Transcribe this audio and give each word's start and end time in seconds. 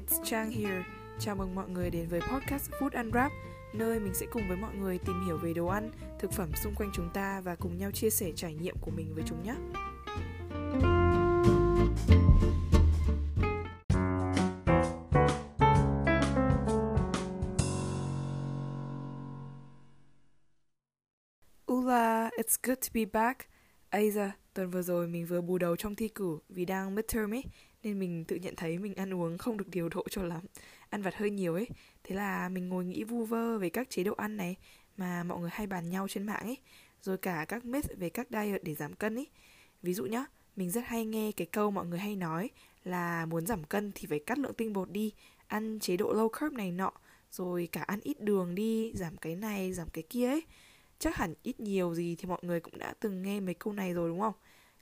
it's 0.00 0.20
Trang 0.24 0.50
here. 0.50 0.84
Chào 1.18 1.36
mừng 1.36 1.54
mọi 1.54 1.68
người 1.68 1.90
đến 1.90 2.08
với 2.08 2.20
podcast 2.20 2.70
Food 2.70 2.90
and 2.92 3.14
nơi 3.72 4.00
mình 4.00 4.14
sẽ 4.14 4.26
cùng 4.32 4.48
với 4.48 4.56
mọi 4.56 4.74
người 4.74 4.98
tìm 4.98 5.24
hiểu 5.26 5.38
về 5.38 5.52
đồ 5.52 5.66
ăn, 5.66 5.90
thực 6.18 6.32
phẩm 6.32 6.50
xung 6.64 6.74
quanh 6.74 6.90
chúng 6.94 7.10
ta 7.14 7.40
và 7.40 7.54
cùng 7.54 7.78
nhau 7.78 7.90
chia 7.90 8.10
sẻ 8.10 8.32
trải 8.36 8.54
nghiệm 8.54 8.76
của 8.80 8.90
mình 8.90 9.14
với 9.14 9.24
chúng 9.26 9.42
nhé. 9.42 9.54
Ula, 21.72 22.30
it's 22.38 22.58
good 22.62 22.78
to 22.78 22.88
be 22.94 23.04
back. 23.04 23.48
Aiza, 23.90 24.30
tuần 24.54 24.70
vừa 24.70 24.82
rồi 24.82 25.08
mình 25.08 25.26
vừa 25.26 25.40
bù 25.40 25.58
đầu 25.58 25.76
trong 25.76 25.94
thi 25.94 26.08
cử 26.08 26.38
vì 26.48 26.64
đang 26.64 26.94
midterm 26.94 27.34
ấy, 27.34 27.44
nên 27.82 27.98
mình 27.98 28.24
tự 28.24 28.36
nhận 28.36 28.54
thấy 28.56 28.78
mình 28.78 28.94
ăn 28.94 29.14
uống 29.14 29.38
không 29.38 29.56
được 29.56 29.68
điều 29.68 29.88
độ 29.88 30.04
cho 30.10 30.22
lắm, 30.22 30.42
ăn 30.90 31.02
vặt 31.02 31.14
hơi 31.14 31.30
nhiều 31.30 31.54
ấy. 31.54 31.68
Thế 32.04 32.14
là 32.14 32.48
mình 32.48 32.68
ngồi 32.68 32.84
nghĩ 32.84 33.04
vu 33.04 33.24
vơ 33.24 33.58
về 33.58 33.70
các 33.70 33.90
chế 33.90 34.04
độ 34.04 34.14
ăn 34.14 34.36
này 34.36 34.56
mà 34.96 35.22
mọi 35.22 35.40
người 35.40 35.50
hay 35.52 35.66
bàn 35.66 35.90
nhau 35.90 36.08
trên 36.08 36.26
mạng 36.26 36.42
ấy, 36.42 36.56
rồi 37.02 37.18
cả 37.18 37.44
các 37.48 37.64
myth 37.64 37.86
về 37.98 38.10
các 38.10 38.26
diet 38.30 38.64
để 38.64 38.74
giảm 38.74 38.94
cân 38.94 39.18
ấy. 39.18 39.26
Ví 39.82 39.94
dụ 39.94 40.04
nhá, 40.04 40.24
mình 40.56 40.70
rất 40.70 40.84
hay 40.86 41.04
nghe 41.04 41.32
cái 41.32 41.46
câu 41.46 41.70
mọi 41.70 41.86
người 41.86 41.98
hay 41.98 42.16
nói 42.16 42.50
là 42.84 43.26
muốn 43.26 43.46
giảm 43.46 43.64
cân 43.64 43.92
thì 43.94 44.06
phải 44.06 44.18
cắt 44.18 44.38
lượng 44.38 44.54
tinh 44.54 44.72
bột 44.72 44.90
đi, 44.90 45.12
ăn 45.46 45.78
chế 45.80 45.96
độ 45.96 46.12
low 46.12 46.28
carb 46.28 46.54
này 46.54 46.72
nọ, 46.72 46.92
rồi 47.30 47.68
cả 47.72 47.82
ăn 47.82 48.00
ít 48.02 48.20
đường 48.20 48.54
đi, 48.54 48.92
giảm 48.94 49.16
cái 49.16 49.36
này, 49.36 49.72
giảm 49.72 49.88
cái 49.92 50.04
kia 50.10 50.26
ấy 50.26 50.42
chắc 51.00 51.16
hẳn 51.16 51.34
ít 51.42 51.60
nhiều 51.60 51.94
gì 51.94 52.16
thì 52.18 52.28
mọi 52.28 52.38
người 52.42 52.60
cũng 52.60 52.78
đã 52.78 52.94
từng 53.00 53.22
nghe 53.22 53.40
mấy 53.40 53.54
câu 53.54 53.72
này 53.72 53.92
rồi 53.92 54.08
đúng 54.08 54.20
không 54.20 54.34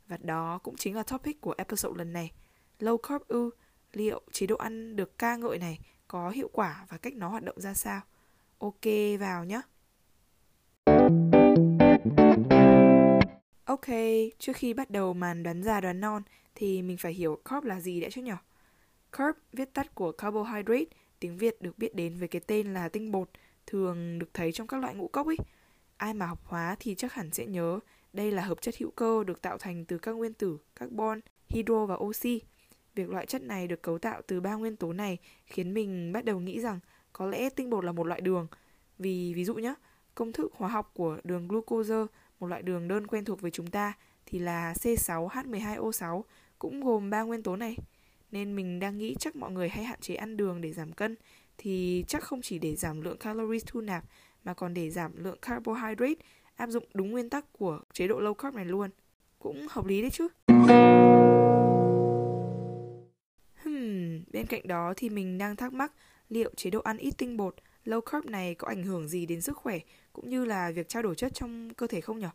và 0.06 0.16
đó 0.20 0.58
cũng 0.62 0.76
chính 0.76 0.96
là 0.96 1.02
topic 1.02 1.40
của 1.40 1.54
episode 1.58 1.98
lần 1.98 2.12
này 2.12 2.32
low 2.78 2.96
carb 2.96 3.22
ư, 3.28 3.50
liệu 3.92 4.22
chế 4.32 4.46
độ 4.46 4.56
ăn 4.56 4.96
được 4.96 5.18
ca 5.18 5.36
ngợi 5.36 5.58
này 5.58 5.78
có 6.08 6.30
hiệu 6.30 6.50
quả 6.52 6.86
và 6.88 6.96
cách 6.96 7.14
nó 7.14 7.28
hoạt 7.28 7.42
động 7.42 7.60
ra 7.60 7.74
sao? 7.74 8.00
Ok 8.58 8.84
vào 9.20 9.44
nhé. 9.44 9.60
Ok, 13.64 13.86
trước 14.38 14.56
khi 14.56 14.74
bắt 14.74 14.90
đầu 14.90 15.14
màn 15.14 15.42
đoán 15.42 15.62
già 15.62 15.80
đoán 15.80 16.00
non 16.00 16.22
thì 16.54 16.82
mình 16.82 16.96
phải 16.96 17.12
hiểu 17.12 17.40
carb 17.44 17.64
là 17.64 17.80
gì 17.80 18.00
đã 18.00 18.08
chứ 18.10 18.22
nhỉ? 18.22 18.32
Carb 19.12 19.36
viết 19.52 19.74
tắt 19.74 19.94
của 19.94 20.12
carbohydrate, 20.12 20.84
tiếng 21.20 21.36
Việt 21.36 21.62
được 21.62 21.78
biết 21.78 21.94
đến 21.94 22.18
với 22.18 22.28
cái 22.28 22.40
tên 22.46 22.74
là 22.74 22.88
tinh 22.88 23.12
bột, 23.12 23.30
thường 23.66 24.18
được 24.18 24.34
thấy 24.34 24.52
trong 24.52 24.66
các 24.66 24.80
loại 24.80 24.94
ngũ 24.94 25.08
cốc 25.08 25.26
ấy. 25.26 25.36
Ai 25.98 26.14
mà 26.14 26.26
học 26.26 26.40
hóa 26.44 26.76
thì 26.80 26.94
chắc 26.94 27.12
hẳn 27.12 27.30
sẽ 27.32 27.46
nhớ 27.46 27.80
đây 28.12 28.30
là 28.32 28.42
hợp 28.42 28.62
chất 28.62 28.74
hữu 28.78 28.90
cơ 28.90 29.24
được 29.24 29.42
tạo 29.42 29.58
thành 29.58 29.84
từ 29.84 29.98
các 29.98 30.12
nguyên 30.12 30.34
tử 30.34 30.58
carbon, 30.76 31.20
hydro 31.48 31.86
và 31.86 31.94
oxy. 31.94 32.40
Việc 32.94 33.10
loại 33.10 33.26
chất 33.26 33.42
này 33.42 33.66
được 33.66 33.82
cấu 33.82 33.98
tạo 33.98 34.22
từ 34.26 34.40
ba 34.40 34.54
nguyên 34.54 34.76
tố 34.76 34.92
này 34.92 35.18
khiến 35.46 35.74
mình 35.74 36.12
bắt 36.12 36.24
đầu 36.24 36.40
nghĩ 36.40 36.60
rằng 36.60 36.80
có 37.12 37.26
lẽ 37.26 37.50
tinh 37.50 37.70
bột 37.70 37.84
là 37.84 37.92
một 37.92 38.06
loại 38.06 38.20
đường. 38.20 38.46
Vì 38.98 39.34
ví 39.34 39.44
dụ 39.44 39.54
nhé, 39.54 39.74
công 40.14 40.32
thức 40.32 40.52
hóa 40.56 40.68
học 40.68 40.90
của 40.94 41.18
đường 41.24 41.48
glucose, 41.48 41.94
một 42.40 42.46
loại 42.46 42.62
đường 42.62 42.88
đơn 42.88 43.06
quen 43.06 43.24
thuộc 43.24 43.40
với 43.40 43.50
chúng 43.50 43.66
ta, 43.66 43.92
thì 44.26 44.38
là 44.38 44.72
C6H12O6 44.72 46.22
cũng 46.58 46.84
gồm 46.84 47.10
ba 47.10 47.22
nguyên 47.22 47.42
tố 47.42 47.56
này. 47.56 47.76
Nên 48.30 48.56
mình 48.56 48.80
đang 48.80 48.98
nghĩ 48.98 49.16
chắc 49.18 49.36
mọi 49.36 49.50
người 49.50 49.68
hay 49.68 49.84
hạn 49.84 50.00
chế 50.00 50.14
ăn 50.14 50.36
đường 50.36 50.60
để 50.60 50.72
giảm 50.72 50.92
cân 50.92 51.16
thì 51.58 52.04
chắc 52.08 52.22
không 52.22 52.42
chỉ 52.42 52.58
để 52.58 52.76
giảm 52.76 53.00
lượng 53.00 53.18
calories 53.18 53.64
thu 53.66 53.80
nạp 53.80 54.04
mà 54.48 54.54
còn 54.54 54.74
để 54.74 54.90
giảm 54.90 55.12
lượng 55.24 55.38
carbohydrate 55.42 56.14
áp 56.56 56.70
dụng 56.70 56.84
đúng 56.94 57.10
nguyên 57.10 57.30
tắc 57.30 57.52
của 57.52 57.80
chế 57.92 58.08
độ 58.08 58.20
low 58.20 58.34
carb 58.34 58.56
này 58.56 58.64
luôn. 58.64 58.90
Cũng 59.38 59.66
hợp 59.70 59.86
lý 59.86 60.00
đấy 60.00 60.10
chứ. 60.10 60.28
Bên 64.32 64.46
cạnh 64.46 64.68
đó 64.68 64.94
thì 64.96 65.08
mình 65.08 65.38
đang 65.38 65.56
thắc 65.56 65.72
mắc 65.72 65.92
liệu 66.28 66.50
chế 66.56 66.70
độ 66.70 66.80
ăn 66.80 66.96
ít 66.96 67.14
tinh 67.18 67.36
bột, 67.36 67.54
low 67.84 68.00
carb 68.00 68.26
này 68.26 68.54
có 68.54 68.68
ảnh 68.68 68.82
hưởng 68.82 69.08
gì 69.08 69.26
đến 69.26 69.40
sức 69.40 69.56
khỏe 69.56 69.78
cũng 70.12 70.30
như 70.30 70.44
là 70.44 70.70
việc 70.70 70.88
trao 70.88 71.02
đổi 71.02 71.14
chất 71.14 71.34
trong 71.34 71.74
cơ 71.74 71.86
thể 71.86 72.00
không 72.00 72.18
nhỉ? 72.18 72.26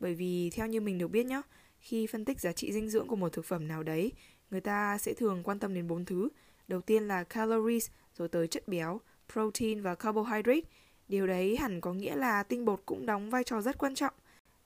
Bởi 0.00 0.14
vì 0.14 0.50
theo 0.50 0.66
như 0.66 0.80
mình 0.80 0.98
được 0.98 1.08
biết 1.08 1.26
nhá, 1.26 1.42
khi 1.78 2.06
phân 2.06 2.24
tích 2.24 2.40
giá 2.40 2.52
trị 2.52 2.72
dinh 2.72 2.88
dưỡng 2.88 3.08
của 3.08 3.16
một 3.16 3.32
thực 3.32 3.44
phẩm 3.44 3.68
nào 3.68 3.82
đấy, 3.82 4.12
người 4.50 4.60
ta 4.60 4.98
sẽ 4.98 5.14
thường 5.14 5.42
quan 5.42 5.58
tâm 5.58 5.74
đến 5.74 5.88
bốn 5.88 6.04
thứ. 6.04 6.28
Đầu 6.68 6.80
tiên 6.80 7.08
là 7.08 7.24
calories, 7.24 7.90
rồi 8.14 8.28
tới 8.28 8.48
chất 8.48 8.68
béo, 8.68 9.00
protein 9.32 9.82
và 9.82 9.94
carbohydrate. 9.94 10.60
Điều 11.08 11.26
đấy 11.26 11.56
hẳn 11.56 11.80
có 11.80 11.92
nghĩa 11.92 12.16
là 12.16 12.42
tinh 12.42 12.64
bột 12.64 12.82
cũng 12.86 13.06
đóng 13.06 13.30
vai 13.30 13.44
trò 13.44 13.60
rất 13.60 13.78
quan 13.78 13.94
trọng. 13.94 14.14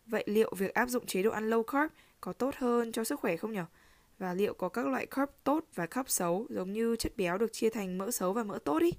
Vậy 0.07 0.25
liệu 0.27 0.55
việc 0.59 0.75
áp 0.75 0.89
dụng 0.89 1.07
chế 1.07 1.23
độ 1.23 1.31
ăn 1.31 1.51
low 1.51 1.63
carb 1.63 1.93
có 2.21 2.33
tốt 2.33 2.55
hơn 2.57 2.93
cho 2.93 3.05
sức 3.05 3.21
khỏe 3.21 3.37
không 3.37 3.53
nhỉ? 3.53 3.61
và 4.21 4.35
liệu 4.35 4.55
có 4.55 4.69
các 4.69 4.87
loại 4.87 5.07
carb 5.07 5.31
tốt 5.45 5.65
và 5.75 5.87
carb 5.87 6.09
xấu 6.09 6.47
giống 6.51 6.73
như 6.73 6.97
chất 6.97 7.13
béo 7.17 7.39
được 7.39 7.53
chia 7.53 7.71
thành 7.71 7.99
mỡ 7.99 8.11
xấu 8.11 8.33
và 8.33 8.43
mỡ 8.43 8.59
tốt 8.65 8.83
ý. 8.83 8.93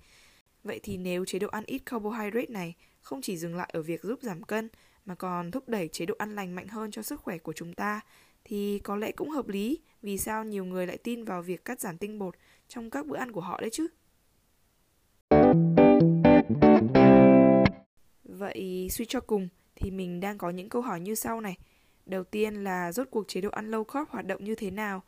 Vậy 0.64 0.80
thì 0.84 0.98
nếu 0.98 1.26
chế 1.26 1.40
độ 1.40 1.48
ăn 1.48 1.64
ít 1.66 1.82
carbohydrate 1.86 2.46
này 2.50 2.76
không 3.02 3.22
chỉ 3.22 3.38
dừng 3.38 3.56
lại 3.56 3.70
ở 3.74 3.82
việc 3.82 4.04
giúp 4.04 4.20
giảm 4.22 4.44
cân, 4.44 4.70
mà 5.06 5.16
còn 5.16 5.52
thúc 5.52 5.70
đẩy 5.70 5.88
chế 5.88 6.06
độ 6.06 6.16
ăn 6.18 6.36
lành 6.36 6.56
mạnh 6.56 6.68
hơn 6.68 6.92
cho 6.92 7.02
sức 7.02 7.22
khỏe 7.22 7.38
của 7.38 7.54
chúng 7.54 7.74
ta, 7.74 8.02
thì 8.44 8.80
có 8.80 8.96
lẽ 8.96 9.12
cũng 9.12 9.30
hợp 9.30 9.48
lý 9.48 9.80
vì 10.02 10.18
sao 10.18 10.44
nhiều 10.44 10.66
người 10.66 10.88
lại 10.88 10.98
tin 10.98 11.24
vào 11.24 11.42
việc 11.42 11.66
cắt 11.66 11.80
giảm 11.80 11.98
tinh 11.98 12.20
bột 12.20 12.36
trong 12.68 12.90
các 12.90 13.06
bữa 13.06 13.18
ăn 13.18 13.32
của 13.32 13.42
họ 13.42 13.62
đấy 13.62 13.70
chứ. 13.70 13.88
Vậy 18.42 18.88
suy 18.92 19.06
cho 19.06 19.20
cùng 19.20 19.48
thì 19.76 19.92
mình 19.92 20.20
đang 20.20 20.38
có 20.38 20.50
những 20.50 20.70
câu 20.70 20.82
hỏi 20.82 21.00
như 21.00 21.16
sau 21.16 21.42
này. 21.42 21.58
Đầu 22.06 22.24
tiên 22.24 22.64
là 22.64 22.92
rốt 22.92 23.08
cuộc 23.12 23.28
chế 23.28 23.42
độ 23.42 23.50
ăn 23.50 23.72
low 23.72 23.84
carb 23.84 24.10
hoạt 24.10 24.26
động 24.26 24.44
như 24.44 24.56
thế 24.56 24.72
nào. 24.72 25.04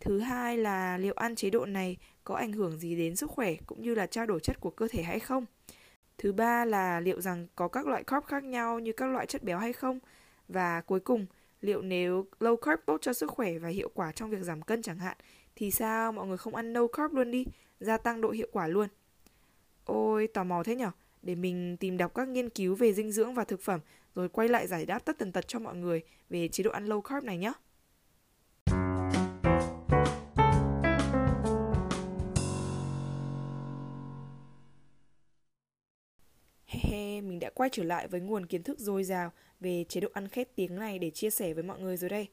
Thứ 0.00 0.18
hai 0.18 0.58
là 0.58 0.98
liệu 0.98 1.14
ăn 1.14 1.36
chế 1.36 1.50
độ 1.50 1.66
này 1.66 1.96
có 2.24 2.34
ảnh 2.34 2.52
hưởng 2.52 2.78
gì 2.78 2.96
đến 2.96 3.16
sức 3.16 3.30
khỏe 3.30 3.54
cũng 3.66 3.82
như 3.82 3.94
là 3.94 4.06
trao 4.06 4.26
đổi 4.26 4.40
chất 4.40 4.60
của 4.60 4.70
cơ 4.70 4.88
thể 4.90 5.02
hay 5.02 5.20
không. 5.20 5.46
Thứ 6.18 6.32
ba 6.32 6.64
là 6.64 7.00
liệu 7.00 7.20
rằng 7.20 7.46
có 7.56 7.68
các 7.68 7.86
loại 7.86 8.04
carb 8.04 8.24
khác 8.24 8.44
nhau 8.44 8.78
như 8.78 8.92
các 8.92 9.06
loại 9.06 9.26
chất 9.26 9.42
béo 9.42 9.58
hay 9.58 9.72
không. 9.72 9.98
Và 10.48 10.80
cuối 10.80 11.00
cùng, 11.00 11.26
liệu 11.60 11.82
nếu 11.82 12.26
low 12.40 12.56
carb 12.56 12.80
tốt 12.86 12.98
cho 13.02 13.12
sức 13.12 13.30
khỏe 13.30 13.58
và 13.58 13.68
hiệu 13.68 13.90
quả 13.94 14.12
trong 14.12 14.30
việc 14.30 14.42
giảm 14.42 14.62
cân 14.62 14.82
chẳng 14.82 14.98
hạn 14.98 15.16
thì 15.56 15.70
sao 15.70 16.12
mọi 16.12 16.26
người 16.26 16.38
không 16.38 16.54
ăn 16.54 16.72
no 16.72 16.86
carb 16.86 17.14
luôn 17.14 17.30
đi, 17.30 17.46
gia 17.80 17.96
tăng 17.96 18.20
độ 18.20 18.30
hiệu 18.30 18.48
quả 18.52 18.66
luôn. 18.66 18.88
Ôi, 19.84 20.26
tò 20.26 20.44
mò 20.44 20.62
thế 20.62 20.76
nhở? 20.76 20.90
Để 21.22 21.34
mình 21.34 21.76
tìm 21.76 21.96
đọc 21.96 22.14
các 22.14 22.28
nghiên 22.28 22.50
cứu 22.50 22.74
về 22.74 22.92
dinh 22.92 23.12
dưỡng 23.12 23.34
và 23.34 23.44
thực 23.44 23.60
phẩm 23.60 23.80
rồi 24.14 24.28
quay 24.28 24.48
lại 24.48 24.66
giải 24.66 24.86
đáp 24.86 24.98
tất 24.98 25.18
tần 25.18 25.32
tật 25.32 25.48
cho 25.48 25.58
mọi 25.58 25.76
người 25.76 26.02
về 26.30 26.48
chế 26.48 26.64
độ 26.64 26.70
ăn 26.70 26.86
low 26.86 27.00
carb 27.00 27.24
này 27.24 27.38
nhé. 27.38 27.52
He 36.66 36.80
he, 36.90 37.20
mình 37.20 37.38
đã 37.38 37.50
quay 37.50 37.70
trở 37.72 37.82
lại 37.82 38.08
với 38.08 38.20
nguồn 38.20 38.46
kiến 38.46 38.62
thức 38.62 38.78
dồi 38.78 39.04
dào 39.04 39.32
về 39.60 39.84
chế 39.88 40.00
độ 40.00 40.08
ăn 40.12 40.28
khét 40.28 40.56
tiếng 40.56 40.76
này 40.76 40.98
để 40.98 41.10
chia 41.10 41.30
sẻ 41.30 41.54
với 41.54 41.62
mọi 41.62 41.80
người 41.80 41.96
rồi 41.96 42.10
đây. 42.10 42.28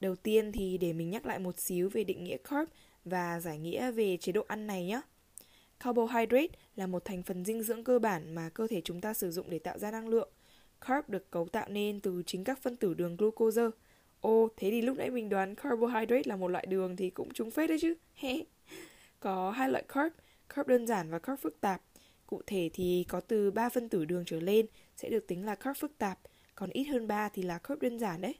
Đầu 0.00 0.16
tiên 0.16 0.52
thì 0.52 0.78
để 0.78 0.92
mình 0.92 1.10
nhắc 1.10 1.26
lại 1.26 1.38
một 1.38 1.58
xíu 1.58 1.90
về 1.92 2.04
định 2.04 2.24
nghĩa 2.24 2.36
carb 2.36 2.68
và 3.04 3.40
giải 3.40 3.58
nghĩa 3.58 3.90
về 3.90 4.16
chế 4.16 4.32
độ 4.32 4.44
ăn 4.48 4.66
này 4.66 4.84
nhé. 4.84 5.00
Carbohydrate 5.84 6.58
là 6.76 6.86
một 6.86 7.04
thành 7.04 7.22
phần 7.22 7.44
dinh 7.44 7.62
dưỡng 7.62 7.84
cơ 7.84 7.98
bản 7.98 8.34
mà 8.34 8.48
cơ 8.48 8.66
thể 8.66 8.80
chúng 8.84 9.00
ta 9.00 9.14
sử 9.14 9.30
dụng 9.30 9.50
để 9.50 9.58
tạo 9.58 9.78
ra 9.78 9.90
năng 9.90 10.08
lượng. 10.08 10.28
Carb 10.80 11.08
được 11.08 11.30
cấu 11.30 11.48
tạo 11.48 11.68
nên 11.68 12.00
từ 12.00 12.22
chính 12.26 12.44
các 12.44 12.62
phân 12.62 12.76
tử 12.76 12.94
đường 12.94 13.16
glucose. 13.16 13.62
Ô, 14.20 14.48
thế 14.56 14.70
thì 14.70 14.82
lúc 14.82 14.96
nãy 14.96 15.10
mình 15.10 15.28
đoán 15.28 15.54
carbohydrate 15.54 16.22
là 16.24 16.36
một 16.36 16.48
loại 16.48 16.66
đường 16.66 16.96
thì 16.96 17.10
cũng 17.10 17.32
trúng 17.34 17.50
phết 17.50 17.68
đấy 17.68 17.78
chứ. 17.80 17.94
có 19.20 19.50
hai 19.50 19.68
loại 19.68 19.84
carb, 19.88 20.12
carb 20.54 20.68
đơn 20.68 20.86
giản 20.86 21.10
và 21.10 21.18
carb 21.18 21.40
phức 21.40 21.60
tạp. 21.60 21.82
Cụ 22.26 22.42
thể 22.46 22.70
thì 22.72 23.04
có 23.08 23.20
từ 23.20 23.50
3 23.50 23.68
phân 23.68 23.88
tử 23.88 24.04
đường 24.04 24.24
trở 24.26 24.40
lên 24.40 24.66
sẽ 24.96 25.08
được 25.08 25.26
tính 25.26 25.46
là 25.46 25.54
carb 25.54 25.76
phức 25.76 25.98
tạp, 25.98 26.18
còn 26.54 26.70
ít 26.70 26.84
hơn 26.84 27.06
3 27.06 27.28
thì 27.28 27.42
là 27.42 27.58
carb 27.58 27.82
đơn 27.82 27.98
giản 27.98 28.20
đấy. 28.20 28.34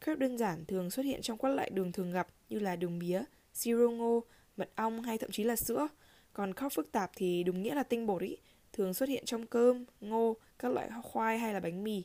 Carb 0.00 0.20
đơn 0.20 0.38
giản 0.38 0.64
thường 0.64 0.90
xuất 0.90 1.02
hiện 1.02 1.22
trong 1.22 1.38
các 1.38 1.48
loại 1.48 1.70
đường 1.70 1.92
thường 1.92 2.12
gặp 2.12 2.28
như 2.48 2.58
là 2.58 2.76
đường 2.76 2.98
mía, 2.98 3.22
siro 3.52 3.88
ngô, 3.88 4.24
mật 4.56 4.70
ong 4.74 5.02
hay 5.02 5.18
thậm 5.18 5.30
chí 5.30 5.44
là 5.44 5.56
sữa. 5.56 5.88
Còn 6.32 6.54
khóc 6.54 6.72
phức 6.72 6.92
tạp 6.92 7.10
thì 7.16 7.44
đúng 7.44 7.62
nghĩa 7.62 7.74
là 7.74 7.82
tinh 7.82 8.06
bột 8.06 8.22
ý, 8.22 8.36
thường 8.72 8.94
xuất 8.94 9.08
hiện 9.08 9.24
trong 9.24 9.46
cơm, 9.46 9.84
ngô, 10.00 10.36
các 10.58 10.72
loại 10.72 10.90
khoai 11.02 11.38
hay 11.38 11.54
là 11.54 11.60
bánh 11.60 11.84
mì. 11.84 12.02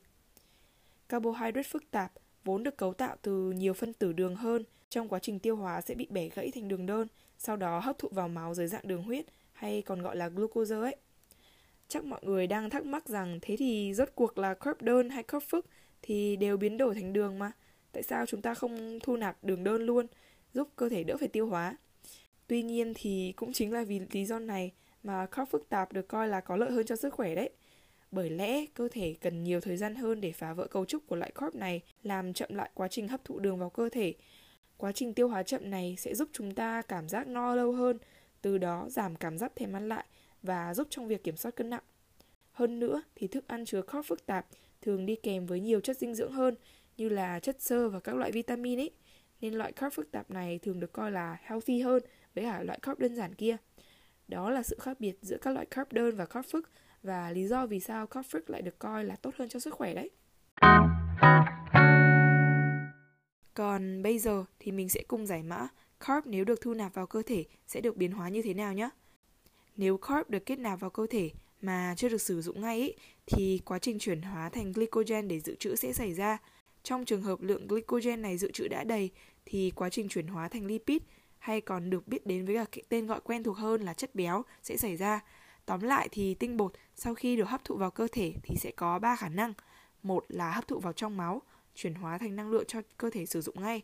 Carbohydrate 1.09 1.63
phức 1.63 1.91
tạp 1.91 2.11
vốn 2.43 2.63
được 2.63 2.77
cấu 2.77 2.93
tạo 2.93 3.15
từ 3.21 3.51
nhiều 3.51 3.73
phân 3.73 3.93
tử 3.93 4.13
đường 4.13 4.35
hơn, 4.35 4.63
trong 4.89 5.09
quá 5.09 5.19
trình 5.19 5.39
tiêu 5.39 5.55
hóa 5.55 5.81
sẽ 5.81 5.95
bị 5.95 6.07
bẻ 6.09 6.29
gãy 6.29 6.51
thành 6.51 6.67
đường 6.67 6.85
đơn, 6.85 7.07
sau 7.37 7.55
đó 7.57 7.79
hấp 7.79 7.97
thụ 7.97 8.09
vào 8.11 8.27
máu 8.27 8.53
dưới 8.53 8.67
dạng 8.67 8.87
đường 8.87 9.03
huyết 9.03 9.25
hay 9.53 9.81
còn 9.81 10.01
gọi 10.01 10.15
là 10.15 10.27
glucose 10.27 10.75
ấy. 10.75 10.95
Chắc 11.87 12.05
mọi 12.05 12.19
người 12.23 12.47
đang 12.47 12.69
thắc 12.69 12.85
mắc 12.85 13.09
rằng 13.09 13.39
thế 13.41 13.55
thì 13.57 13.93
rốt 13.93 14.09
cuộc 14.15 14.37
là 14.37 14.53
carb 14.53 14.81
đơn 14.81 15.09
hay 15.09 15.23
carb 15.23 15.43
phức 15.43 15.65
thì 16.01 16.35
đều 16.35 16.57
biến 16.57 16.77
đổi 16.77 16.95
thành 16.95 17.13
đường 17.13 17.39
mà. 17.39 17.51
Tại 17.91 18.03
sao 18.03 18.25
chúng 18.25 18.41
ta 18.41 18.53
không 18.53 18.99
thu 19.03 19.17
nạp 19.17 19.43
đường 19.43 19.63
đơn 19.63 19.85
luôn, 19.85 20.07
giúp 20.53 20.69
cơ 20.75 20.89
thể 20.89 21.03
đỡ 21.03 21.17
phải 21.19 21.27
tiêu 21.27 21.47
hóa? 21.47 21.77
Tuy 22.47 22.63
nhiên 22.63 22.93
thì 22.95 23.33
cũng 23.35 23.53
chính 23.53 23.73
là 23.73 23.83
vì 23.83 23.99
lý 24.11 24.25
do 24.25 24.39
này 24.39 24.71
mà 25.03 25.25
carb 25.25 25.49
phức 25.49 25.69
tạp 25.69 25.93
được 25.93 26.07
coi 26.07 26.27
là 26.27 26.39
có 26.39 26.55
lợi 26.55 26.71
hơn 26.71 26.85
cho 26.85 26.95
sức 26.95 27.13
khỏe 27.13 27.35
đấy. 27.35 27.49
Bởi 28.11 28.29
lẽ 28.29 28.65
cơ 28.73 28.87
thể 28.91 29.15
cần 29.21 29.43
nhiều 29.43 29.61
thời 29.61 29.77
gian 29.77 29.95
hơn 29.95 30.21
để 30.21 30.31
phá 30.31 30.53
vỡ 30.53 30.67
cấu 30.67 30.85
trúc 30.85 31.07
của 31.07 31.15
loại 31.15 31.31
carb 31.35 31.55
này, 31.55 31.81
làm 32.03 32.33
chậm 32.33 32.49
lại 32.55 32.69
quá 32.73 32.87
trình 32.87 33.07
hấp 33.07 33.25
thụ 33.25 33.39
đường 33.39 33.59
vào 33.59 33.69
cơ 33.69 33.89
thể. 33.89 34.13
Quá 34.77 34.91
trình 34.91 35.13
tiêu 35.13 35.27
hóa 35.27 35.43
chậm 35.43 35.69
này 35.69 35.95
sẽ 35.97 36.15
giúp 36.15 36.29
chúng 36.33 36.55
ta 36.55 36.81
cảm 36.81 37.09
giác 37.09 37.27
no 37.27 37.55
lâu 37.55 37.71
hơn, 37.71 37.97
từ 38.41 38.57
đó 38.57 38.85
giảm 38.89 39.15
cảm 39.15 39.37
giác 39.37 39.51
thèm 39.55 39.73
ăn 39.73 39.89
lại 39.89 40.05
và 40.43 40.73
giúp 40.73 40.87
trong 40.89 41.07
việc 41.07 41.23
kiểm 41.23 41.37
soát 41.37 41.55
cân 41.55 41.69
nặng. 41.69 41.83
Hơn 42.51 42.79
nữa 42.79 43.01
thì 43.15 43.27
thức 43.27 43.47
ăn 43.47 43.65
chứa 43.65 43.81
carb 43.81 44.05
phức 44.05 44.25
tạp 44.25 44.47
thường 44.81 45.05
đi 45.05 45.15
kèm 45.15 45.45
với 45.45 45.59
nhiều 45.59 45.79
chất 45.79 45.97
dinh 45.97 46.15
dưỡng 46.15 46.31
hơn 46.31 46.55
như 46.97 47.09
là 47.09 47.39
chất 47.39 47.61
xơ 47.61 47.89
và 47.89 47.99
các 47.99 48.15
loại 48.15 48.31
vitamin 48.31 48.79
ấy. 48.79 48.91
Nên 49.41 49.53
loại 49.53 49.71
carb 49.71 49.93
phức 49.93 50.11
tạp 50.11 50.31
này 50.31 50.59
thường 50.59 50.79
được 50.79 50.93
coi 50.93 51.11
là 51.11 51.37
healthy 51.41 51.81
hơn 51.81 52.03
với 52.37 52.45
cả 52.45 52.63
loại 52.63 52.79
carb 52.81 52.99
đơn 52.99 53.15
giản 53.15 53.35
kia. 53.35 53.57
Đó 54.27 54.49
là 54.49 54.63
sự 54.63 54.77
khác 54.81 54.99
biệt 54.99 55.17
giữa 55.21 55.37
các 55.37 55.51
loại 55.51 55.65
carb 55.65 55.91
đơn 55.91 56.15
và 56.15 56.25
carb 56.25 56.45
phức 56.45 56.69
và 57.03 57.31
lý 57.31 57.47
do 57.47 57.65
vì 57.65 57.79
sao 57.79 58.07
carb 58.07 58.25
phức 58.25 58.49
lại 58.49 58.61
được 58.61 58.79
coi 58.79 59.03
là 59.03 59.15
tốt 59.15 59.33
hơn 59.37 59.49
cho 59.49 59.59
sức 59.59 59.73
khỏe 59.73 59.93
đấy. 59.93 60.09
Còn 63.53 64.03
bây 64.03 64.19
giờ 64.19 64.45
thì 64.59 64.71
mình 64.71 64.89
sẽ 64.89 65.03
cùng 65.07 65.25
giải 65.25 65.43
mã 65.43 65.67
carb 66.07 66.27
nếu 66.27 66.45
được 66.45 66.61
thu 66.61 66.73
nạp 66.73 66.93
vào 66.93 67.07
cơ 67.07 67.21
thể 67.25 67.45
sẽ 67.67 67.81
được 67.81 67.97
biến 67.97 68.11
hóa 68.11 68.29
như 68.29 68.41
thế 68.41 68.53
nào 68.53 68.73
nhé. 68.73 68.89
Nếu 69.75 69.97
carb 69.97 70.29
được 70.29 70.45
kết 70.45 70.59
nạp 70.59 70.79
vào 70.79 70.89
cơ 70.89 71.07
thể 71.09 71.31
mà 71.61 71.93
chưa 71.97 72.09
được 72.09 72.21
sử 72.21 72.41
dụng 72.41 72.61
ngay 72.61 72.77
ý, 72.77 72.93
thì 73.25 73.61
quá 73.65 73.79
trình 73.79 73.99
chuyển 73.99 74.21
hóa 74.21 74.49
thành 74.49 74.71
glycogen 74.71 75.27
để 75.27 75.39
dự 75.39 75.55
trữ 75.55 75.75
sẽ 75.75 75.93
xảy 75.93 76.13
ra. 76.13 76.37
Trong 76.83 77.05
trường 77.05 77.21
hợp 77.21 77.41
lượng 77.41 77.67
glycogen 77.67 78.21
này 78.21 78.37
dự 78.37 78.51
trữ 78.51 78.67
đã 78.67 78.83
đầy 78.83 79.09
thì 79.45 79.71
quá 79.75 79.89
trình 79.89 80.09
chuyển 80.09 80.27
hóa 80.27 80.47
thành 80.47 80.65
lipid 80.65 81.01
hay 81.39 81.61
còn 81.61 81.89
được 81.89 82.07
biết 82.07 82.25
đến 82.25 82.45
với 82.45 82.55
cả 82.55 82.65
cái 82.71 82.83
tên 82.89 83.07
gọi 83.07 83.19
quen 83.23 83.43
thuộc 83.43 83.57
hơn 83.57 83.81
là 83.81 83.93
chất 83.93 84.15
béo 84.15 84.43
sẽ 84.63 84.77
xảy 84.77 84.97
ra. 84.97 85.19
Tóm 85.65 85.81
lại 85.81 86.09
thì 86.11 86.33
tinh 86.33 86.57
bột 86.57 86.73
sau 86.95 87.15
khi 87.15 87.35
được 87.35 87.49
hấp 87.49 87.63
thụ 87.63 87.75
vào 87.75 87.91
cơ 87.91 88.07
thể 88.11 88.33
thì 88.43 88.55
sẽ 88.55 88.71
có 88.71 88.99
3 88.99 89.15
khả 89.15 89.29
năng. 89.29 89.53
Một 90.03 90.25
là 90.29 90.51
hấp 90.51 90.67
thụ 90.67 90.79
vào 90.79 90.93
trong 90.93 91.17
máu, 91.17 91.41
chuyển 91.75 91.93
hóa 91.93 92.17
thành 92.17 92.35
năng 92.35 92.49
lượng 92.49 92.63
cho 92.67 92.81
cơ 92.97 93.09
thể 93.09 93.25
sử 93.25 93.41
dụng 93.41 93.61
ngay. 93.61 93.81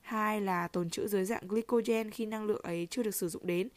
Hai 0.00 0.40
là 0.40 0.68
tồn 0.68 0.90
trữ 0.90 1.08
dưới 1.08 1.24
dạng 1.24 1.48
glycogen 1.48 2.10
khi 2.10 2.26
năng 2.26 2.44
lượng 2.44 2.62
ấy 2.62 2.86
chưa 2.90 3.02
được 3.02 3.14
sử 3.14 3.28
dụng 3.28 3.46
đến, 3.46 3.68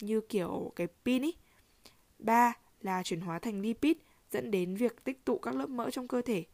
như 0.00 0.20
kiểu 0.20 0.72
cái 0.76 0.86
pin 1.04 1.22
ý. 1.22 1.34
Ba 2.18 2.52
là 2.80 3.02
chuyển 3.02 3.20
hóa 3.20 3.38
thành 3.38 3.60
lipid 3.60 3.96
dẫn 4.30 4.50
đến 4.50 4.74
việc 4.74 5.04
tích 5.04 5.24
tụ 5.24 5.38
các 5.38 5.54
lớp 5.54 5.68
mỡ 5.68 5.90
trong 5.90 6.08
cơ 6.08 6.22
thể. 6.22 6.44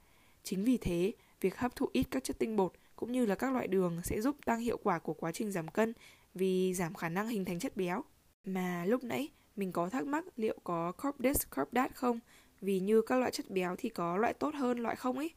Chính 0.42 0.64
vì 0.64 0.76
thế, 0.76 1.12
việc 1.40 1.58
hấp 1.58 1.76
thụ 1.76 1.88
ít 1.92 2.06
các 2.10 2.24
chất 2.24 2.38
tinh 2.38 2.56
bột 2.56 2.72
cũng 2.96 3.12
như 3.12 3.26
là 3.26 3.34
các 3.34 3.52
loại 3.52 3.66
đường 3.66 4.00
sẽ 4.04 4.20
giúp 4.20 4.36
tăng 4.44 4.60
hiệu 4.60 4.78
quả 4.82 4.98
của 4.98 5.14
quá 5.14 5.32
trình 5.32 5.52
giảm 5.52 5.68
cân 5.68 5.92
vì 6.34 6.74
giảm 6.74 6.94
khả 6.94 7.08
năng 7.08 7.28
hình 7.28 7.44
thành 7.44 7.58
chất 7.58 7.76
béo. 7.76 8.04
Mà 8.44 8.84
lúc 8.84 9.04
nãy 9.04 9.28
mình 9.56 9.72
có 9.72 9.88
thắc 9.88 10.06
mắc 10.06 10.24
liệu 10.36 10.58
có 10.64 10.92
carb 10.92 11.22
this, 11.22 11.46
carb 11.50 11.68
that 11.74 11.94
không? 11.94 12.20
Vì 12.60 12.80
như 12.80 13.02
các 13.02 13.18
loại 13.18 13.30
chất 13.30 13.50
béo 13.50 13.76
thì 13.78 13.88
có 13.88 14.16
loại 14.16 14.34
tốt 14.34 14.54
hơn 14.54 14.78
loại 14.78 14.96
không 14.96 15.18
ấy. 15.18 15.30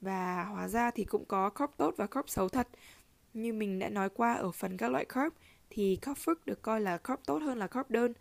Và 0.00 0.44
hóa 0.44 0.68
ra 0.68 0.90
thì 0.90 1.04
cũng 1.04 1.24
có 1.24 1.50
carb 1.50 1.70
tốt 1.76 1.94
và 1.96 2.06
carb 2.06 2.28
xấu 2.28 2.48
thật. 2.48 2.68
Như 3.34 3.52
mình 3.52 3.78
đã 3.78 3.88
nói 3.88 4.08
qua 4.08 4.34
ở 4.34 4.50
phần 4.50 4.76
các 4.76 4.90
loại 4.90 5.04
carb 5.04 5.34
thì 5.70 5.98
carb 6.02 6.18
phức 6.18 6.46
được 6.46 6.62
coi 6.62 6.80
là 6.80 6.98
carb 6.98 7.20
tốt 7.26 7.42
hơn 7.42 7.58
là 7.58 7.66
carb 7.66 7.90
đơn. 7.90 8.12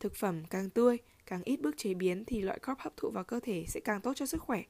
Thực 0.00 0.14
phẩm 0.14 0.42
càng 0.50 0.70
tươi, 0.70 0.98
càng 1.26 1.42
ít 1.44 1.60
bước 1.60 1.76
chế 1.76 1.94
biến 1.94 2.24
thì 2.24 2.40
loại 2.40 2.58
carb 2.58 2.78
hấp 2.78 2.96
thụ 2.96 3.10
vào 3.10 3.24
cơ 3.24 3.40
thể 3.40 3.64
sẽ 3.68 3.80
càng 3.80 4.00
tốt 4.00 4.12
cho 4.16 4.26
sức 4.26 4.42
khỏe. 4.42 4.62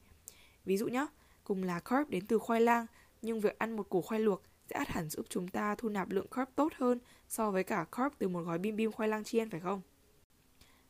Ví 0.65 0.77
dụ 0.77 0.87
nhé, 0.87 1.05
cùng 1.43 1.63
là 1.63 1.79
carb 1.79 2.09
đến 2.09 2.25
từ 2.27 2.39
khoai 2.39 2.61
lang, 2.61 2.85
nhưng 3.21 3.39
việc 3.39 3.59
ăn 3.59 3.75
một 3.75 3.89
củ 3.89 4.01
khoai 4.01 4.21
luộc 4.21 4.41
sẽ 4.69 4.75
ắt 4.75 4.87
hẳn 4.87 5.09
giúp 5.09 5.25
chúng 5.29 5.47
ta 5.47 5.75
thu 5.75 5.89
nạp 5.89 6.09
lượng 6.09 6.27
carb 6.27 6.49
tốt 6.55 6.73
hơn 6.75 6.99
so 7.27 7.51
với 7.51 7.63
cả 7.63 7.85
carb 7.91 8.13
từ 8.17 8.27
một 8.27 8.41
gói 8.41 8.57
bim 8.57 8.75
bim 8.75 8.91
khoai 8.91 9.09
lang 9.09 9.23
chiên 9.23 9.49
phải 9.49 9.59
không? 9.59 9.81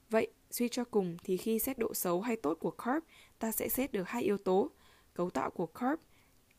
Vậy, 0.10 0.28
suy 0.52 0.70
cho 0.70 0.84
cùng 0.84 1.18
thì 1.24 1.38
khi 1.38 1.60
xét 1.60 1.78
độ 1.78 1.94
xấu 1.94 2.22
hay 2.22 2.36
tốt 2.36 2.58
của 2.60 2.72
carb, 2.72 3.04
ta 3.40 3.52
sẽ 3.52 3.70
xét 3.70 3.92
được 3.92 4.10
hai 4.10 4.24
yếu 4.24 4.38
tố. 4.38 4.72
Cấu 5.14 5.30
tạo 5.30 5.50
của 5.50 5.66
carb 5.66 6.00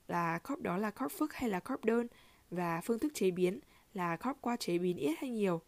là 0.08 0.38
carb 0.38 0.62
đó 0.62 0.76
là 0.76 0.90
carb 0.90 1.12
phức 1.12 1.34
hay 1.34 1.50
là 1.50 1.60
carb 1.60 1.84
đơn 1.84 2.06
và 2.50 2.80
phương 2.80 2.98
thức 2.98 3.12
chế 3.14 3.30
biến 3.30 3.60
là 3.94 4.16
carb 4.16 4.36
qua 4.40 4.56
chế 4.56 4.78
biến 4.78 4.96
ít 4.96 5.14
hay 5.18 5.30
nhiều. 5.30 5.60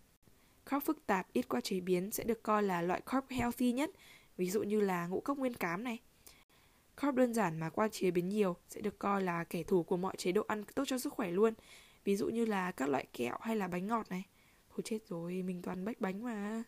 Carb 0.66 0.84
phức 0.84 1.06
tạp 1.06 1.32
ít 1.32 1.48
qua 1.48 1.60
chế 1.60 1.81
biến 1.81 2.10
sẽ 2.10 2.25
được 2.25 2.43
coi 2.43 2.62
là 2.62 2.82
loại 2.82 3.00
carb 3.00 3.25
healthy 3.31 3.72
nhất, 3.72 3.90
ví 4.37 4.50
dụ 4.50 4.62
như 4.62 4.81
là 4.81 5.06
ngũ 5.06 5.20
cốc 5.20 5.38
nguyên 5.38 5.55
cám 5.55 5.84
này. 5.84 5.98
Carb 6.96 7.16
đơn 7.16 7.34
giản 7.34 7.60
mà 7.60 7.70
qua 7.70 7.88
chế 7.88 8.10
biến 8.10 8.28
nhiều 8.28 8.56
sẽ 8.68 8.80
được 8.80 8.98
coi 8.98 9.22
là 9.22 9.44
kẻ 9.44 9.62
thù 9.62 9.82
của 9.82 9.96
mọi 9.96 10.14
chế 10.16 10.32
độ 10.32 10.44
ăn 10.48 10.64
tốt 10.74 10.84
cho 10.86 10.98
sức 10.98 11.12
khỏe 11.12 11.30
luôn, 11.30 11.54
ví 12.04 12.16
dụ 12.16 12.28
như 12.28 12.44
là 12.44 12.72
các 12.72 12.88
loại 12.88 13.06
kẹo 13.12 13.36
hay 13.40 13.56
là 13.56 13.68
bánh 13.68 13.86
ngọt 13.86 14.06
này. 14.10 14.26
Thôi 14.70 14.80
chết 14.84 14.98
rồi, 15.08 15.42
mình 15.42 15.62
toàn 15.62 15.84
bách 15.84 16.00
bánh 16.00 16.22
mà. 16.22 16.62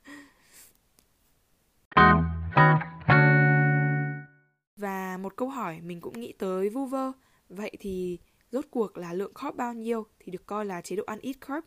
Và 4.77 5.17
một 5.17 5.37
câu 5.37 5.49
hỏi 5.49 5.81
mình 5.81 6.01
cũng 6.01 6.21
nghĩ 6.21 6.33
tới 6.39 6.69
vu 6.69 6.87
vơ, 6.87 7.13
vậy 7.49 7.71
thì 7.81 8.19
rốt 8.51 8.65
cuộc 8.71 8.99
là 8.99 9.13
lượng 9.13 9.33
carb 9.43 9.57
bao 9.57 9.75
nhiêu 9.75 10.07
thì 10.19 10.33
được 10.33 10.47
coi 10.47 10.65
là 10.65 10.81
chế 10.81 10.97
độ 10.97 11.05
ăn 11.07 11.19
ít 11.21 11.37
carb? 11.41 11.65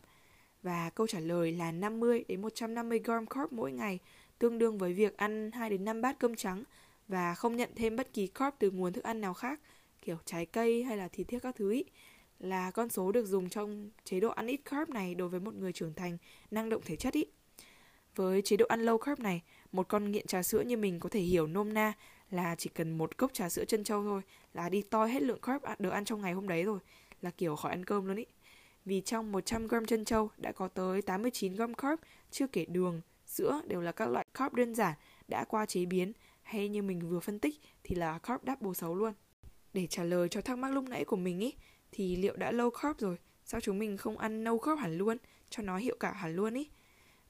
Và 0.62 0.90
câu 0.90 1.06
trả 1.06 1.20
lời 1.20 1.52
là 1.52 1.72
50 1.72 2.24
đến 2.28 2.42
150 2.42 3.00
gram 3.04 3.26
carb 3.26 3.52
mỗi 3.52 3.72
ngày, 3.72 3.98
tương 4.38 4.58
đương 4.58 4.78
với 4.78 4.94
việc 4.94 5.16
ăn 5.16 5.50
2 5.52 5.70
đến 5.70 5.84
5 5.84 6.00
bát 6.02 6.18
cơm 6.18 6.36
trắng 6.36 6.64
và 7.08 7.34
không 7.34 7.56
nhận 7.56 7.70
thêm 7.76 7.96
bất 7.96 8.12
kỳ 8.12 8.26
carb 8.26 8.54
từ 8.58 8.70
nguồn 8.70 8.92
thức 8.92 9.04
ăn 9.04 9.20
nào 9.20 9.34
khác, 9.34 9.60
kiểu 10.02 10.16
trái 10.24 10.46
cây 10.46 10.84
hay 10.84 10.96
là 10.96 11.08
thịt 11.08 11.28
thiết 11.28 11.38
các 11.42 11.56
thứ 11.56 11.70
ý, 11.72 11.84
là 12.38 12.70
con 12.70 12.88
số 12.88 13.12
được 13.12 13.26
dùng 13.26 13.48
trong 13.48 13.90
chế 14.04 14.20
độ 14.20 14.28
ăn 14.28 14.46
ít 14.46 14.60
carb 14.64 14.90
này 14.90 15.14
đối 15.14 15.28
với 15.28 15.40
một 15.40 15.54
người 15.54 15.72
trưởng 15.72 15.94
thành 15.94 16.18
năng 16.50 16.68
động 16.68 16.82
thể 16.84 16.96
chất 16.96 17.14
ý. 17.14 17.24
Với 18.16 18.42
chế 18.42 18.56
độ 18.56 18.66
ăn 18.66 18.86
low 18.86 18.98
carb 18.98 19.20
này, 19.20 19.42
một 19.72 19.88
con 19.88 20.10
nghiện 20.10 20.26
trà 20.26 20.42
sữa 20.42 20.60
như 20.60 20.76
mình 20.76 21.00
có 21.00 21.08
thể 21.08 21.20
hiểu 21.20 21.46
nôm 21.46 21.74
na 21.74 21.92
là 22.30 22.54
chỉ 22.58 22.70
cần 22.74 22.98
một 22.98 23.16
cốc 23.16 23.32
trà 23.34 23.48
sữa 23.48 23.64
chân 23.64 23.84
trâu 23.84 24.02
thôi 24.02 24.22
là 24.54 24.68
đi 24.68 24.82
toi 24.82 25.10
hết 25.10 25.22
lượng 25.22 25.40
carb 25.40 25.64
được 25.78 25.90
ăn 25.90 26.04
trong 26.04 26.20
ngày 26.20 26.32
hôm 26.32 26.48
đấy 26.48 26.62
rồi, 26.62 26.78
là 27.22 27.30
kiểu 27.30 27.56
khỏi 27.56 27.72
ăn 27.72 27.84
cơm 27.84 28.06
luôn 28.06 28.16
ý 28.16 28.24
vì 28.84 29.00
trong 29.00 29.32
100 29.32 29.66
gram 29.66 29.86
chân 29.86 30.04
trâu 30.04 30.30
đã 30.36 30.52
có 30.52 30.68
tới 30.68 31.02
89 31.02 31.54
gram 31.54 31.74
carb, 31.74 32.00
chưa 32.30 32.46
kể 32.46 32.64
đường, 32.64 33.00
sữa 33.26 33.60
đều 33.66 33.80
là 33.80 33.92
các 33.92 34.08
loại 34.08 34.26
carb 34.34 34.54
đơn 34.54 34.74
giản 34.74 34.94
đã 35.28 35.44
qua 35.44 35.66
chế 35.66 35.84
biến 35.84 36.12
hay 36.48 36.68
như 36.68 36.82
mình 36.82 37.08
vừa 37.08 37.20
phân 37.20 37.38
tích 37.38 37.60
thì 37.84 37.94
là 37.94 38.18
carb 38.18 38.44
đáp 38.44 38.62
bồ 38.62 38.74
xấu 38.74 38.94
luôn. 38.94 39.12
Để 39.72 39.86
trả 39.86 40.04
lời 40.04 40.28
cho 40.28 40.40
thắc 40.40 40.58
mắc 40.58 40.72
lúc 40.72 40.84
nãy 40.88 41.04
của 41.04 41.16
mình 41.16 41.40
ý, 41.40 41.54
thì 41.92 42.16
liệu 42.16 42.36
đã 42.36 42.52
low 42.52 42.70
carb 42.70 42.98
rồi, 42.98 43.16
sao 43.44 43.60
chúng 43.60 43.78
mình 43.78 43.96
không 43.96 44.18
ăn 44.18 44.44
no 44.44 44.58
carb 44.58 44.78
hẳn 44.78 44.98
luôn, 44.98 45.16
cho 45.50 45.62
nó 45.62 45.78
hiệu 45.78 45.96
quả 46.00 46.12
hẳn 46.12 46.36
luôn 46.36 46.54
ý. 46.54 46.68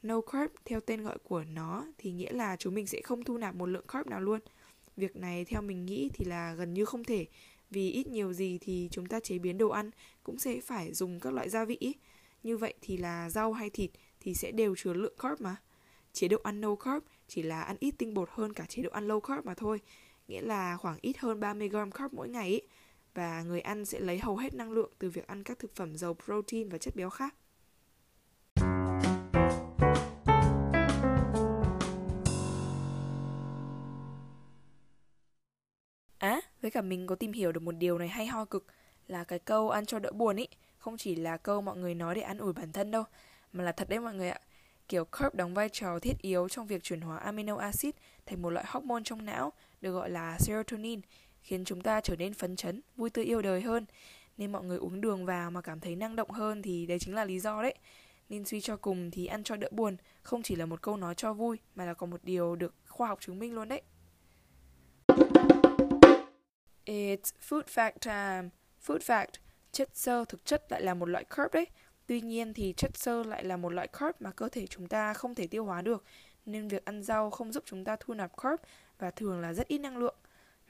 No 0.02 0.20
carb 0.20 0.50
theo 0.64 0.80
tên 0.80 1.02
gọi 1.02 1.18
của 1.18 1.44
nó 1.44 1.86
thì 1.98 2.12
nghĩa 2.12 2.32
là 2.32 2.56
chúng 2.56 2.74
mình 2.74 2.86
sẽ 2.86 3.00
không 3.00 3.24
thu 3.24 3.38
nạp 3.38 3.54
một 3.54 3.66
lượng 3.66 3.86
carb 3.88 4.06
nào 4.06 4.20
luôn. 4.20 4.40
Việc 4.96 5.16
này 5.16 5.44
theo 5.44 5.62
mình 5.62 5.86
nghĩ 5.86 6.10
thì 6.14 6.24
là 6.24 6.54
gần 6.54 6.74
như 6.74 6.84
không 6.84 7.04
thể 7.04 7.26
vì 7.70 7.90
ít 7.90 8.06
nhiều 8.06 8.32
gì 8.32 8.58
thì 8.60 8.88
chúng 8.90 9.06
ta 9.06 9.20
chế 9.20 9.38
biến 9.38 9.58
đồ 9.58 9.68
ăn 9.68 9.90
cũng 10.22 10.38
sẽ 10.38 10.60
phải 10.60 10.94
dùng 10.94 11.20
các 11.20 11.32
loại 11.32 11.48
gia 11.48 11.64
vị 11.64 11.94
như 12.42 12.56
vậy 12.56 12.74
thì 12.80 12.96
là 12.96 13.30
rau 13.30 13.52
hay 13.52 13.70
thịt 13.70 13.90
thì 14.20 14.34
sẽ 14.34 14.50
đều 14.50 14.74
chứa 14.76 14.92
lượng 14.92 15.14
carb 15.18 15.40
mà 15.40 15.56
chế 16.12 16.28
độ 16.28 16.38
ăn 16.42 16.60
no 16.60 16.74
carb 16.74 17.02
chỉ 17.28 17.42
là 17.42 17.62
ăn 17.62 17.76
ít 17.80 17.94
tinh 17.98 18.14
bột 18.14 18.28
hơn 18.32 18.52
cả 18.52 18.64
chế 18.68 18.82
độ 18.82 18.90
ăn 18.90 19.08
low 19.08 19.20
carb 19.20 19.46
mà 19.46 19.54
thôi, 19.54 19.80
nghĩa 20.28 20.40
là 20.40 20.76
khoảng 20.76 20.98
ít 21.00 21.18
hơn 21.18 21.40
30 21.40 21.68
gram 21.68 21.90
carb 21.90 22.14
mỗi 22.14 22.28
ngày 22.28 22.48
ý. 22.48 22.60
và 23.14 23.42
người 23.42 23.60
ăn 23.60 23.84
sẽ 23.84 24.00
lấy 24.00 24.18
hầu 24.18 24.36
hết 24.36 24.54
năng 24.54 24.72
lượng 24.72 24.90
từ 24.98 25.10
việc 25.10 25.26
ăn 25.26 25.42
các 25.42 25.58
thực 25.58 25.76
phẩm 25.76 25.96
giàu 25.96 26.16
protein 26.24 26.68
và 26.68 26.78
chất 26.78 26.96
béo 26.96 27.10
khác 27.10 27.34
Với 36.62 36.70
cả 36.70 36.82
mình 36.82 37.06
có 37.06 37.14
tìm 37.14 37.32
hiểu 37.32 37.52
được 37.52 37.62
một 37.62 37.72
điều 37.72 37.98
này 37.98 38.08
hay 38.08 38.26
ho 38.26 38.44
cực, 38.44 38.66
là 39.06 39.24
cái 39.24 39.38
câu 39.38 39.70
ăn 39.70 39.86
cho 39.86 39.98
đỡ 39.98 40.12
buồn 40.12 40.36
ý, 40.36 40.48
không 40.78 40.96
chỉ 40.96 41.14
là 41.14 41.36
câu 41.36 41.60
mọi 41.60 41.76
người 41.76 41.94
nói 41.94 42.14
để 42.14 42.20
ăn 42.20 42.38
ủi 42.38 42.52
bản 42.52 42.72
thân 42.72 42.90
đâu, 42.90 43.04
mà 43.52 43.64
là 43.64 43.72
thật 43.72 43.88
đấy 43.88 44.00
mọi 44.00 44.14
người 44.14 44.30
ạ. 44.30 44.40
Kiểu 44.88 45.04
carb 45.04 45.34
đóng 45.34 45.54
vai 45.54 45.68
trò 45.68 45.98
thiết 45.98 46.18
yếu 46.22 46.48
trong 46.48 46.66
việc 46.66 46.82
chuyển 46.82 47.00
hóa 47.00 47.18
amino 47.18 47.56
acid 47.56 47.90
thành 48.26 48.42
một 48.42 48.50
loại 48.50 48.66
hormone 48.68 49.02
trong 49.04 49.24
não 49.24 49.52
được 49.80 49.92
gọi 49.92 50.10
là 50.10 50.38
serotonin, 50.38 51.00
khiến 51.40 51.64
chúng 51.64 51.80
ta 51.80 52.00
trở 52.00 52.16
nên 52.16 52.34
phấn 52.34 52.56
chấn, 52.56 52.80
vui 52.96 53.10
tươi 53.10 53.24
yêu 53.24 53.42
đời 53.42 53.60
hơn. 53.60 53.86
Nên 54.36 54.52
mọi 54.52 54.64
người 54.64 54.78
uống 54.78 55.00
đường 55.00 55.26
vào 55.26 55.50
mà 55.50 55.60
cảm 55.60 55.80
thấy 55.80 55.96
năng 55.96 56.16
động 56.16 56.30
hơn 56.30 56.62
thì 56.62 56.86
đấy 56.86 56.98
chính 56.98 57.14
là 57.14 57.24
lý 57.24 57.40
do 57.40 57.62
đấy. 57.62 57.74
Nên 58.28 58.44
suy 58.44 58.60
cho 58.60 58.76
cùng 58.76 59.10
thì 59.10 59.26
ăn 59.26 59.44
cho 59.44 59.56
đỡ 59.56 59.68
buồn 59.72 59.96
không 60.22 60.42
chỉ 60.42 60.56
là 60.56 60.66
một 60.66 60.82
câu 60.82 60.96
nói 60.96 61.14
cho 61.14 61.32
vui 61.32 61.58
mà 61.74 61.84
là 61.84 61.94
có 61.94 62.06
một 62.06 62.24
điều 62.24 62.56
được 62.56 62.74
khoa 62.86 63.08
học 63.08 63.20
chứng 63.20 63.38
minh 63.38 63.54
luôn 63.54 63.68
đấy. 63.68 63.82
It's 66.86 67.32
food 67.48 67.62
fact 67.62 67.92
time. 68.00 68.48
Food 68.86 68.98
fact, 68.98 69.32
chất 69.72 69.88
xơ 69.94 70.24
thực 70.24 70.44
chất 70.44 70.64
lại 70.70 70.82
là 70.82 70.94
một 70.94 71.06
loại 71.06 71.24
carb 71.24 71.52
đấy. 71.52 71.66
Tuy 72.08 72.20
nhiên 72.20 72.54
thì 72.54 72.74
chất 72.76 72.96
xơ 72.96 73.22
lại 73.22 73.44
là 73.44 73.56
một 73.56 73.72
loại 73.72 73.88
carb 73.88 74.16
mà 74.20 74.30
cơ 74.30 74.48
thể 74.48 74.66
chúng 74.66 74.88
ta 74.88 75.14
không 75.14 75.34
thể 75.34 75.46
tiêu 75.46 75.64
hóa 75.64 75.82
được, 75.82 76.04
nên 76.46 76.68
việc 76.68 76.84
ăn 76.84 77.02
rau 77.02 77.30
không 77.30 77.52
giúp 77.52 77.64
chúng 77.66 77.84
ta 77.84 77.96
thu 78.00 78.14
nạp 78.14 78.36
carb 78.42 78.60
và 78.98 79.10
thường 79.10 79.40
là 79.40 79.52
rất 79.52 79.68
ít 79.68 79.78
năng 79.78 79.96
lượng. 79.96 80.14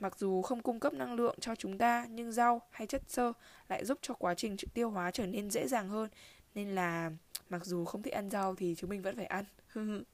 Mặc 0.00 0.18
dù 0.18 0.42
không 0.42 0.62
cung 0.62 0.80
cấp 0.80 0.92
năng 0.92 1.14
lượng 1.14 1.36
cho 1.40 1.54
chúng 1.54 1.78
ta, 1.78 2.06
nhưng 2.10 2.32
rau 2.32 2.62
hay 2.70 2.86
chất 2.86 3.02
xơ 3.08 3.32
lại 3.68 3.84
giúp 3.84 3.98
cho 4.02 4.14
quá 4.14 4.34
trình 4.34 4.56
tiêu 4.74 4.90
hóa 4.90 5.10
trở 5.10 5.26
nên 5.26 5.50
dễ 5.50 5.68
dàng 5.68 5.88
hơn. 5.88 6.08
Nên 6.54 6.74
là 6.74 7.10
mặc 7.48 7.64
dù 7.64 7.84
không 7.84 8.02
thích 8.02 8.14
ăn 8.14 8.30
rau 8.30 8.54
thì 8.54 8.74
chúng 8.78 8.90
mình 8.90 9.02
vẫn 9.02 9.16
phải 9.16 9.26
ăn. 9.26 9.44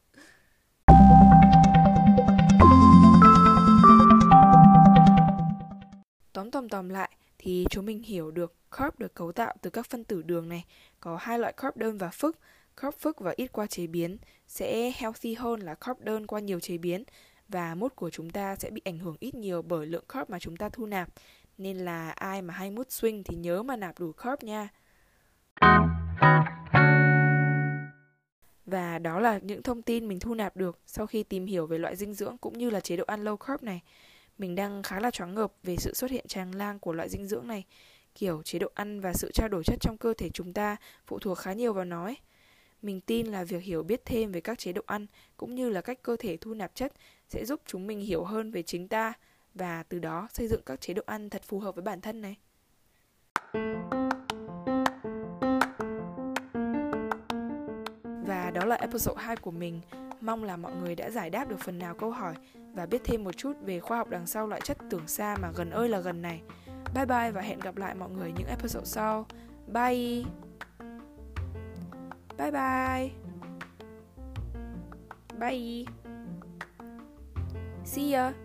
Tóm 6.33 6.51
tóm 6.51 6.69
tóm 6.69 6.89
lại 6.89 7.11
thì 7.39 7.67
chúng 7.71 7.87
mình 7.87 8.03
hiểu 8.03 8.31
được 8.31 8.64
carb 8.79 8.99
được 8.99 9.15
cấu 9.15 9.33
tạo 9.33 9.55
từ 9.63 9.71
các 9.71 9.87
phân 9.87 10.05
tử 10.05 10.23
đường 10.23 10.49
này, 10.49 10.65
có 11.01 11.17
hai 11.17 11.39
loại 11.39 11.53
carb 11.53 11.77
đơn 11.77 11.99
và 11.99 12.09
phức, 12.09 12.39
carb 12.77 12.95
phức 12.95 13.21
và 13.21 13.33
ít 13.37 13.53
qua 13.53 13.67
chế 13.67 13.87
biến 13.87 14.17
sẽ 14.47 14.93
healthy 14.97 15.35
hơn 15.35 15.61
là 15.61 15.75
carb 15.75 16.01
đơn 16.01 16.27
qua 16.27 16.41
nhiều 16.41 16.61
chế 16.61 16.79
biến 16.79 17.05
và 17.49 17.75
mút 17.75 17.97
của 17.97 18.11
chúng 18.11 18.31
ta 18.31 18.57
sẽ 18.57 18.71
bị 18.71 18.83
ảnh 18.85 18.99
hưởng 18.99 19.17
ít 19.21 19.35
nhiều 19.35 19.63
bởi 19.63 19.87
lượng 19.87 20.05
carb 20.09 20.31
mà 20.31 20.39
chúng 20.39 20.57
ta 20.57 20.69
thu 20.69 20.87
nạp. 20.87 21.09
Nên 21.59 21.79
là 21.79 22.11
ai 22.11 22.43
mà 22.43 22.55
hay 22.55 22.71
mút 22.71 22.89
swing 22.89 23.23
thì 23.25 23.37
nhớ 23.37 23.63
mà 23.63 23.77
nạp 23.77 23.99
đủ 24.01 24.13
carb 24.13 24.43
nha. 24.43 24.69
Và 28.67 28.99
đó 28.99 29.21
là 29.21 29.39
những 29.43 29.63
thông 29.63 29.83
tin 29.83 30.09
mình 30.09 30.21
thu 30.21 30.35
nạp 30.35 30.57
được 30.57 30.79
sau 30.87 31.07
khi 31.07 31.23
tìm 31.23 31.47
hiểu 31.47 31.67
về 31.67 31.79
loại 31.79 31.97
dinh 31.97 32.15
dưỡng 32.15 32.39
cũng 32.39 32.59
như 32.59 32.71
là 32.71 32.81
chế 32.81 32.97
độ 32.97 33.05
ăn 33.07 33.25
low 33.25 33.37
carb 33.37 33.63
này. 33.63 33.83
Mình 34.39 34.55
đang 34.55 34.83
khá 34.83 35.01
là 35.01 35.11
choáng 35.11 35.35
ngợp 35.35 35.53
về 35.63 35.77
sự 35.77 35.95
xuất 35.95 36.11
hiện 36.11 36.25
tràn 36.29 36.51
lan 36.51 36.79
của 36.79 36.93
loại 36.93 37.09
dinh 37.09 37.27
dưỡng 37.27 37.47
này. 37.47 37.65
Kiểu 38.15 38.43
chế 38.43 38.59
độ 38.59 38.69
ăn 38.75 39.01
và 39.01 39.13
sự 39.13 39.31
trao 39.35 39.49
đổi 39.49 39.65
chất 39.65 39.79
trong 39.81 39.97
cơ 39.97 40.15
thể 40.15 40.29
chúng 40.31 40.53
ta 40.53 40.77
phụ 41.07 41.19
thuộc 41.19 41.39
khá 41.39 41.53
nhiều 41.53 41.73
vào 41.73 41.85
nó 41.85 42.05
ấy. 42.05 42.17
Mình 42.83 43.01
tin 43.01 43.27
là 43.27 43.45
việc 43.45 43.63
hiểu 43.63 43.83
biết 43.83 44.05
thêm 44.05 44.33
về 44.33 44.41
các 44.41 44.59
chế 44.59 44.73
độ 44.73 44.83
ăn 44.87 45.07
cũng 45.37 45.55
như 45.55 45.69
là 45.69 45.81
cách 45.81 46.03
cơ 46.03 46.17
thể 46.19 46.37
thu 46.37 46.55
nạp 46.55 46.75
chất 46.75 46.93
sẽ 47.29 47.45
giúp 47.45 47.61
chúng 47.67 47.87
mình 47.87 48.01
hiểu 48.01 48.25
hơn 48.25 48.51
về 48.51 48.63
chính 48.63 48.89
ta 48.89 49.13
và 49.55 49.83
từ 49.83 49.99
đó 49.99 50.29
xây 50.33 50.49
dựng 50.49 50.61
các 50.67 50.81
chế 50.81 50.95
độ 50.95 51.03
ăn 51.07 51.31
thật 51.31 51.43
phù 51.43 51.61
hợp 51.61 51.75
với 51.75 51.83
bản 51.83 52.01
thân 52.01 52.21
này. 52.21 52.37
Và 58.27 58.51
đó 58.55 58.65
là 58.65 58.77
episode 58.77 59.23
2 59.23 59.37
của 59.37 59.51
mình. 59.51 59.81
Mong 60.21 60.45
là 60.45 60.57
mọi 60.57 60.73
người 60.75 60.95
đã 60.95 61.11
giải 61.11 61.31
đáp 61.31 61.49
được 61.49 61.61
phần 61.61 61.79
nào 61.79 61.95
câu 61.95 62.11
hỏi 62.11 62.35
và 62.75 62.87
biết 62.87 63.01
thêm 63.05 63.25
một 63.25 63.37
chút 63.37 63.53
về 63.63 63.81
khoa 63.81 63.99
học 63.99 64.11
đằng 64.11 64.27
sau 64.27 64.47
loại 64.47 64.61
chất 64.61 64.79
tưởng 64.91 65.09
xa 65.09 65.37
mà 65.43 65.51
gần 65.57 65.71
ơi 65.71 65.89
là 65.89 66.01
gần 66.01 66.23
này. 66.23 66.43
Bye 66.95 67.07
bye 67.07 67.33
và 67.33 67.41
hẹn 67.41 67.61
gặp 67.61 67.77
lại 67.77 67.95
mọi 67.95 68.11
người 68.11 68.33
những 68.33 68.47
episode 68.47 68.85
sau. 68.85 69.27
Bye! 69.67 70.25
Bye 72.39 72.51
bye! 72.51 73.11
Bye! 75.39 75.85
See 77.85 78.13
ya! 78.13 78.44